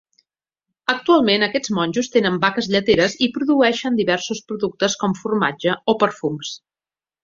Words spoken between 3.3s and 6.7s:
produeixen diversos productes com formatge o perfums.